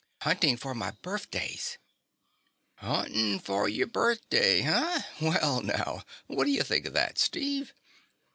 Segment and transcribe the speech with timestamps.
[0.23, 1.77] "Hunting for my birthdays."
[2.77, 5.03] "Huntin' for your birthday, huh?
[5.21, 7.71] Well, now, what do you think of that, Steve?"